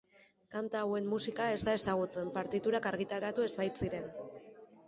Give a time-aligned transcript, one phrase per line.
[0.53, 4.11] Kanta hauen musika ez da ezagutzen, partiturak argitaratu ez baitziren.